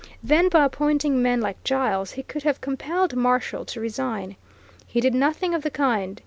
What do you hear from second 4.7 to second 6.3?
He did nothing of the kind.